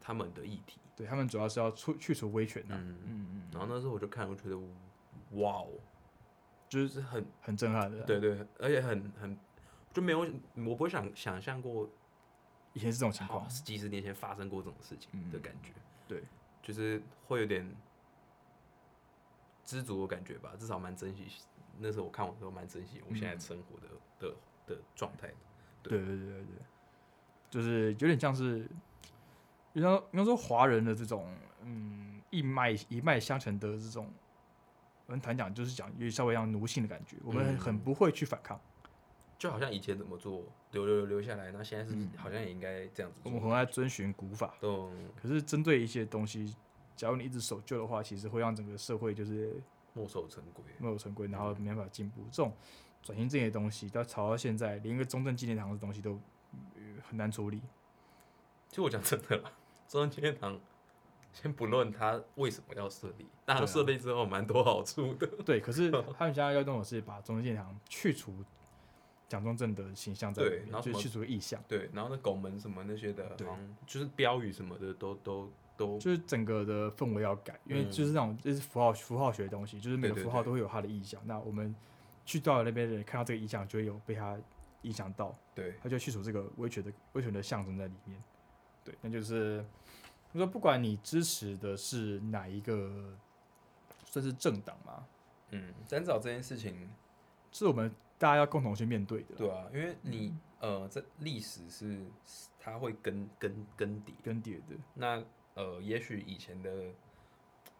[0.00, 0.80] 他们的议题。
[0.96, 2.74] 对，他们主要是要去去除威权的。
[2.74, 3.42] 嗯嗯嗯。
[3.52, 4.58] 然后那时候我就看，我觉得
[5.38, 5.68] 哇哦，
[6.68, 8.02] 就是很很震撼的。
[8.02, 9.38] 对对，而且很很
[9.92, 11.88] 就没有，我不会想想象过
[12.72, 15.72] 以前是这种情况，几十年前发生过这种事情的感觉。
[16.06, 16.22] 对，
[16.62, 17.68] 就是会有点
[19.64, 21.26] 知足的感觉吧，至少蛮珍惜。
[21.78, 25.32] 那时候我看我都蛮珍惜我现在生活的、嗯、的的状态。
[25.82, 26.46] 对对对对对，
[27.48, 28.68] 就是有点像是，
[29.72, 31.26] 比方比方说华人的这种
[31.62, 34.12] 嗯一脉一脉相承的这种，
[35.06, 38.60] 我们谈讲就是讲，因为稍微像奴性的感觉，我们很不会去反抗，
[39.40, 43.24] 就好像以前怎么做，留留留下来，那现在是好像也应该这样子做。
[43.24, 44.92] 我们很爱遵循古法，懂。
[45.16, 46.54] 可是针对一些东西，
[46.94, 49.58] 假如你一直守旧的话，其实会让整个社会就是
[49.94, 52.20] 墨守成规，墨守成规，然后没办法进步。
[52.30, 52.54] 这种
[53.02, 56.20] 转型这些东西，到炒到现在，连一个中正纪念堂的东西都
[57.08, 57.62] 很难处理。
[58.68, 59.50] 其实我讲真的啦，
[59.88, 60.60] 中正纪念堂。
[61.32, 65.26] 先不论他为什么要设立，但他设立之后蛮多好处的。
[65.46, 68.34] 对，可是 他们现在要弄的是把中正纪念堂去除
[69.30, 71.58] 蒋中正的形象在里面，对，然后就去除意象。
[71.66, 73.46] 对，然后那拱门什么那些的，对，
[73.86, 81.22] 就是标语什么的都都都，就是整个的氛围要改，因为就是那种就是符号符号学的东西，就是每个符号都会有它的意象。
[81.24, 81.74] 那我们
[82.26, 84.36] 去到那边的人看到这个意象，就会有被它
[84.82, 88.22] 影响到，对，他就去除这个威权的威权的象征在里面。
[88.84, 89.64] 对，那就是。
[90.32, 93.18] 就说不管你支持的是哪一个，
[94.04, 95.04] 算是政党嘛，
[95.50, 96.88] 嗯，三早这件事情
[97.50, 99.34] 是我们大家要共同去面对的。
[99.34, 102.04] 对啊，因为你、嗯、呃，这历史是
[102.60, 104.76] 它会更更更迭更迭的。
[104.94, 106.92] 那呃，也许以前的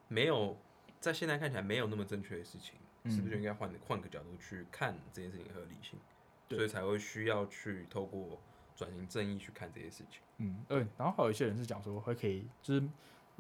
[0.09, 0.57] 没有，
[0.99, 2.75] 在现在看起来没有那么正确的事情，
[3.05, 6.01] 嗯、是不是应该换换个角度去看这件事情的合理性？
[6.49, 8.41] 对所以才会需要去透过。
[8.77, 12.89] 转型正义去看这些事情，嗯，对，然后还有一些人是讲说，会可以，就是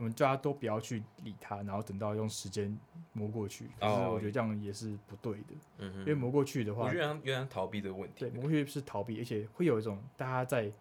[0.01, 2.75] 我们大家都不要去理他，然后等到用时间
[3.13, 3.69] 磨过去。
[3.79, 8.21] 可是我觉得这样也是不对的，嗯，因为磨过去的话，我觉得有点逃避这个问题。
[8.21, 10.73] 对，磨过去是逃避，而且会有一种大家在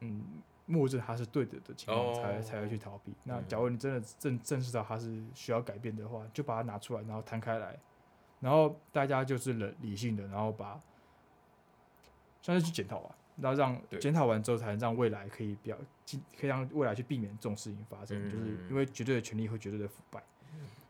[0.00, 0.24] 嗯
[0.64, 3.12] 默认他是对的的情况，才才会去逃避。
[3.24, 7.78] 那假如你真的正正视到他是需要改变的话，就把它拿出来，然后摊开来，
[8.40, 10.80] 然后大家就是理理性的，然后把
[12.40, 13.14] 算是去检讨吧。
[13.36, 15.76] 然后让检讨完之后，才能让未来可以比较，
[16.38, 20.22] 可以让未来去避免这种事情发生，就是因为绝对的权利和绝对的腐败，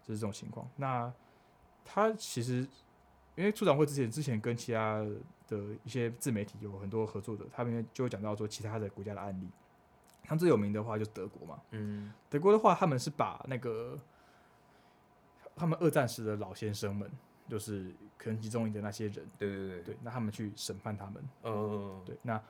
[0.02, 0.68] 就是这种情况。
[0.76, 1.12] 那
[1.84, 2.66] 他其实
[3.36, 4.98] 因为处长会之前之前跟其他
[5.48, 9.48] 的一些自媒体有很多合作的，他们就会讲到说其他的国家的案例。
[10.24, 13.98] 他们最有名的话就是德国嘛，嗯，德国的话他们是把那个
[15.56, 17.10] 他们二战时的老先生们。
[17.48, 22.40] 就是可能集中营的那些人，对对对，对，那他们去审判他们，嗯对，那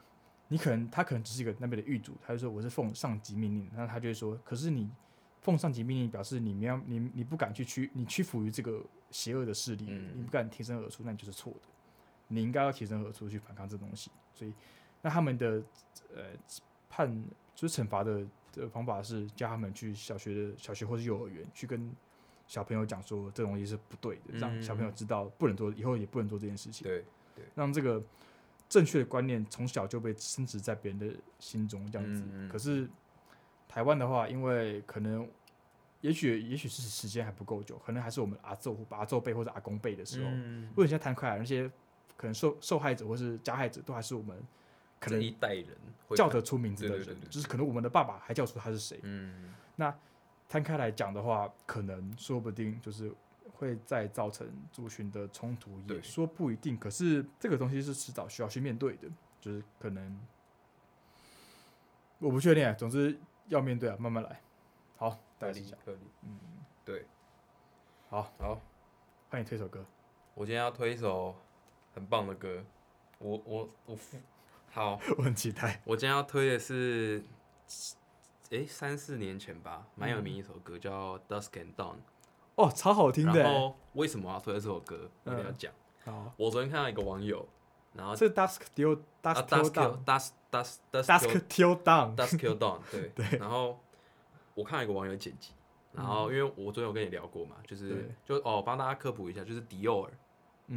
[0.48, 4.90] 你可能他可能只是一个那边的狱卒，他就说我是奉上级命令，那他就会说，可是你
[5.40, 11.60] 奉上级命令表示你没有你你不敢去屈你屈服于这个邪恶的势力，嗯、你不敢挺身而出，那你就是错的，
[12.28, 14.10] 你应该要挺身而出去反抗这东西。
[14.34, 14.52] 所以
[15.00, 15.62] 那他们的
[16.14, 16.24] 呃
[16.88, 17.24] 判
[17.54, 21.90] 就是惩罚的的方法是叫他们去小学的小学或是幼儿园去跟。
[22.52, 26.86] 小朋友讲说这东西是不对的，让小朋友知道不能做，以后也不能做这件事情。
[26.86, 27.02] 对
[27.34, 28.02] 对，让这个
[28.68, 32.22] 正确的观念从小就被深植在别人的心中，这样子。
[32.52, 32.86] 可是
[33.66, 35.26] 台湾的话，因为可能
[36.02, 40.28] 也许也许是时间还不够久，可能还是我们阿祖阿祖辈或者阿公辈的时候。
[40.30, 41.66] 嗯，如果现在谈开来，那些
[42.18, 44.36] 可能受受害者或是加害者都还是我们
[45.00, 45.68] 可能一代人
[46.14, 49.00] 叫得出名字的人，就是可能我们的爸爸还叫出他是谁。
[49.04, 49.94] 嗯，那。
[50.52, 53.10] 摊开来讲的话，可能说不定就是
[53.54, 56.76] 会再造成族群的冲突，也说不一定。
[56.78, 59.08] 可是这个东西是迟早需要去面对的，
[59.40, 60.20] 就是可能
[62.18, 62.74] 我不确定啊。
[62.74, 64.42] 总之要面对啊，慢慢来。
[64.98, 65.74] 好，大家理解。
[66.22, 66.38] 嗯，
[66.84, 67.06] 对。
[68.10, 68.60] 好，好，
[69.30, 69.82] 欢迎推首歌。
[70.34, 71.34] 我今天要推一首
[71.94, 72.62] 很棒的歌。
[73.18, 73.98] 我我我
[74.70, 75.80] 好， 我很期待。
[75.86, 77.24] 我今天要推的是。
[78.52, 81.94] 诶，三四年前吧，蛮有名一首歌叫《Dusk and Dawn》，
[82.56, 83.40] 哦，超好听的。
[83.40, 85.10] 然后为什么要推这首歌？
[85.24, 85.72] 我跟你讲。
[86.04, 87.48] 好，我昨天看到一个网友，
[87.94, 93.38] 然后是 Dusk Till Dusk Till Dusk Dusk Dusk Till Dawn Dusk Till Dawn，对 对。
[93.38, 93.80] 然后
[94.54, 95.52] 我看到一个网友剪辑，
[95.92, 100.12] 然后因为我昨天有跟你聊过嘛，就是就哦，帮大家科普一下，就是迪奥尔，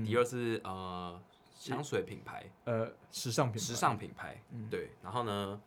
[0.06, 1.22] 迪奥是呃
[1.54, 4.92] 香水品牌，呃时尚品时尚品牌，对。
[5.04, 5.62] 然后呢？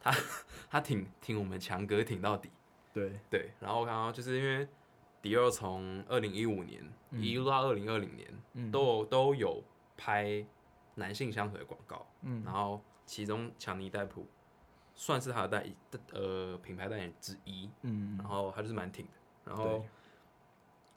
[0.00, 0.10] 他
[0.70, 2.50] 他挺挺我们强哥挺到底，
[2.92, 3.12] 对。
[3.28, 4.66] 对，然后我看到就是因为
[5.20, 6.82] 迪奥从二零一五年
[7.12, 9.62] 一路到二零二零年，嗯、都有都有
[9.96, 10.44] 拍
[10.94, 14.26] 男性香水的广告，嗯、然后其中强尼戴普
[14.94, 15.66] 算是他的代
[16.12, 19.12] 呃品牌代言之一，嗯、然后他就是蛮挺的，
[19.44, 19.84] 然后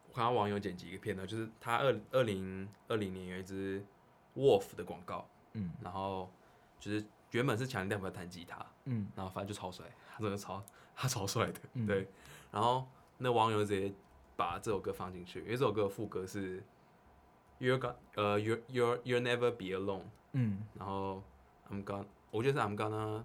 [0.08, 3.84] 我看到网友剪辑一个片段，就是他二二零二零年有一支
[4.36, 6.32] Wolf 的广告，嗯、然后
[6.80, 7.04] 就是。
[7.34, 10.64] 原本是强尼戴普弹吉他，嗯，然后反正就超帅，他真的超
[10.96, 12.08] 他超帅的，嗯、对。
[12.52, 13.94] 然后那网友直接
[14.36, 16.64] 把这首歌放进去，因为这首歌的副歌是
[17.60, 20.04] You're gonna 呃 You're You're You'll never be alone，
[20.34, 21.24] 嗯，然后
[21.70, 23.24] I'm gonna 我觉得是 I'm gonna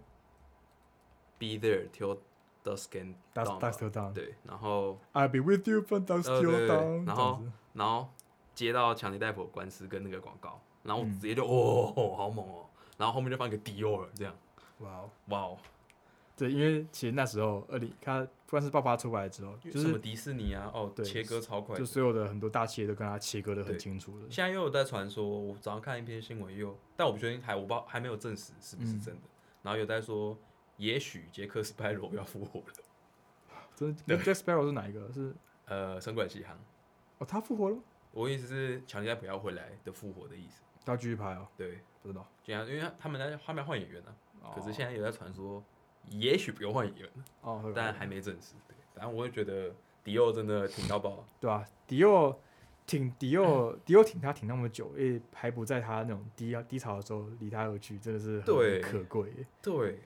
[1.39, 2.19] be there till
[2.65, 7.43] dusk and dawn，dusk till dawn，对，然后 I'll be with you from dusk till dawn，然后
[7.75, 8.09] 然后
[8.55, 12.67] 接到强尼戴普的官司跟那个广告，然后我直接就哦，哦，好猛哦，
[12.99, 14.37] 然后后面就放一个迪奥了，这样，
[14.81, 15.59] 哇哦哇哦，
[16.37, 24.31] 对，因为其实那时候二零他官司爆发出来之后，就是什么迪士尼啊，哦，对切割超快，就所有的很多大企业都跟他切割的很清楚的。
[24.31, 29.29] 现在又有在传说，我早上看一篇新闻又，但我不确定还我不知道还没有证实是不是真的，嗯、
[29.63, 30.37] 然后有在说，
[30.77, 32.67] 也许杰克斯派罗要复活了。
[33.77, 34.03] 真的？
[34.07, 35.13] 那 Jack Sparrow 是哪一个？
[35.13, 35.33] 是
[35.67, 36.59] 呃，神鬼奇航。
[37.19, 37.77] 哦，他复活了。
[38.11, 40.63] 我意思是，强尼戴普要回来的复活的意思。
[40.85, 41.47] 他要继续拍哦。
[41.57, 42.27] 对，不知道。
[42.45, 44.49] 这样，因为他们在画面换演员呢、啊。
[44.49, 45.63] 哦、可是现在有在传说，
[46.11, 47.09] 也许不用换演员
[47.43, 48.55] 哦，但还没证实。
[48.67, 51.25] 对，反正我也觉得迪奥真的挺到爆。
[51.41, 52.39] 对啊，迪奥
[52.87, 59.33] 挺迪奥， 迪奥挺他挺那么久，也还不在他那种低低潮的时候离他而去，真的是很可贵。
[59.61, 60.01] 对。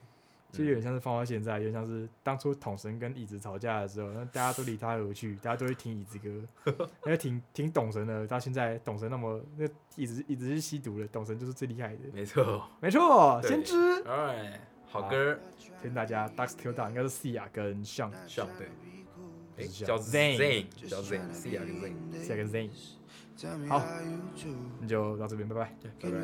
[0.53, 6.29] 就有点像是放到现在，有点像是当初统神跟椅子吵架的时候，那大家都离他而去，大家都会听椅子歌，
[7.05, 8.27] 因为挺挺懂神的。
[8.27, 12.03] 到现在懂神那么那椅子椅子是吸毒的，懂神就是最厉害的。
[12.13, 14.03] 没错，没错，先知。
[14.03, 15.39] 哎，好歌，
[15.81, 16.29] 听大家。
[16.29, 18.45] Ducks Dawn 应该是 Sia 跟 Sean Sean
[19.57, 22.69] 对，叫 Zayn 叫 Zayn，Sia 跟 Zayn，Sia 跟 Zayn。
[23.67, 23.81] 好，
[24.79, 25.75] 那就到这边，拜拜。
[25.99, 26.23] 拜拜。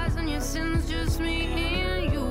[0.41, 2.30] since just me and you.